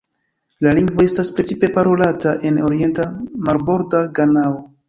La 0.67 0.71
lingvo 0.77 1.03
estas 1.09 1.29
precipe 1.39 1.69
parolata 1.77 2.35
en 2.51 2.57
orienta 2.71 3.09
marborda 3.51 4.07
Ganao. 4.21 4.61